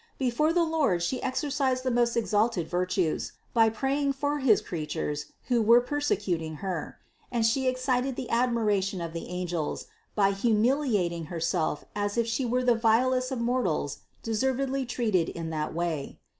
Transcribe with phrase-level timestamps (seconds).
[0.17, 5.61] Before the Lord She exercised the most exalted virtues, by praying for his creatures who
[5.61, 6.97] were persecut ing Her;
[7.31, 9.85] and She excited the admiration of the angels,
[10.15, 15.51] by humiliating Herself as if She were the vilest of mor tals deservedly treated in
[15.51, 16.17] that way.